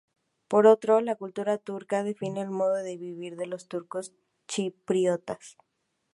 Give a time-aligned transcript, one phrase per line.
[0.47, 5.57] Por otro, la cultura turca define el modo de vivir de los turco-chipriotas.